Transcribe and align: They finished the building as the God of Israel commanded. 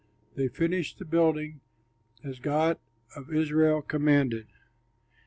They 0.33 0.47
finished 0.47 0.97
the 0.97 1.05
building 1.05 1.61
as 2.23 2.37
the 2.37 2.41
God 2.41 2.79
of 3.15 3.31
Israel 3.31 3.83
commanded. 3.83 4.47